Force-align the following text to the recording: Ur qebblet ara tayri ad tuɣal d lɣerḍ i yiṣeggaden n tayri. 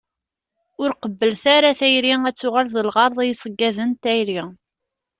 Ur 0.81 0.89
qebblet 1.01 1.43
ara 1.55 1.71
tayri 1.79 2.13
ad 2.29 2.35
tuɣal 2.39 2.67
d 2.75 2.77
lɣerḍ 2.87 3.17
i 3.21 3.25
yiṣeggaden 3.27 3.91
n 3.95 3.99
tayri. 4.03 4.41